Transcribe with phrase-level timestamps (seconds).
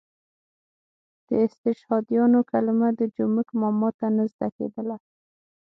[1.27, 4.95] د استشهادیانو کلمه د جومک ماما ته نه زده کېدله.